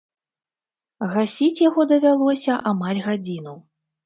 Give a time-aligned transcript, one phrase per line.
[1.11, 3.55] Гасіць яго давялося амаль гадзіну.